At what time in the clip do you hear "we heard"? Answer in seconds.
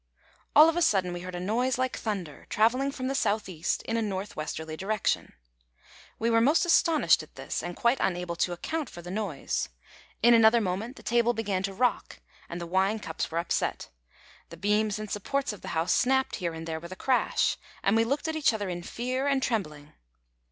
1.13-1.35